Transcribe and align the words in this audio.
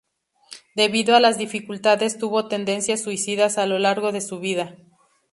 Debido 0.75 1.15
a 1.15 1.19
las 1.19 1.37
dificultades 1.37 2.17
tuvo 2.17 2.47
tendencias 2.47 3.03
suicidas 3.03 3.59
a 3.59 3.67
lo 3.67 3.77
largo 3.77 4.11
de 4.11 4.21
su 4.21 4.39
vida. 4.39 4.75